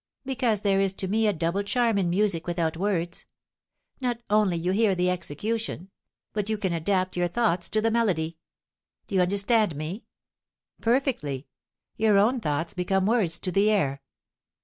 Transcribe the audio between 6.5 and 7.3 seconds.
can adapt your